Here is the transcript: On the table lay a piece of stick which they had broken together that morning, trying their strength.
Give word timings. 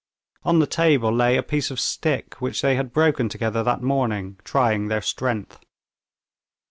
On 0.41 0.57
the 0.57 0.65
table 0.65 1.13
lay 1.13 1.37
a 1.37 1.43
piece 1.43 1.69
of 1.69 1.79
stick 1.79 2.41
which 2.41 2.63
they 2.63 2.75
had 2.75 2.91
broken 2.91 3.29
together 3.29 3.61
that 3.61 3.83
morning, 3.83 4.39
trying 4.43 4.87
their 4.87 4.99
strength. 5.03 5.63